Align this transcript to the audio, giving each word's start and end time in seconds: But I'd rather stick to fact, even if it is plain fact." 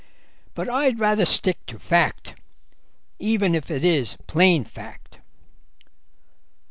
But 0.55 0.67
I'd 0.67 0.99
rather 0.99 1.25
stick 1.25 1.63
to 1.67 1.77
fact, 1.77 2.33
even 3.19 3.53
if 3.53 3.69
it 3.69 3.83
is 3.83 4.17
plain 4.25 4.63
fact." 4.63 5.19